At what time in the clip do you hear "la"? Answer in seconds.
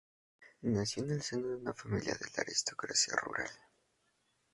2.35-2.41